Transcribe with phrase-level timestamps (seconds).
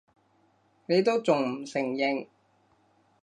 [0.87, 2.25] 你都仲唔承認！